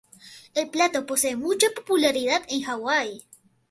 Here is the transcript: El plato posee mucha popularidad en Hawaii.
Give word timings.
El 0.55 0.67
plato 0.71 1.05
posee 1.05 1.35
mucha 1.35 1.67
popularidad 1.75 2.41
en 2.47 2.65
Hawaii. 2.65 3.23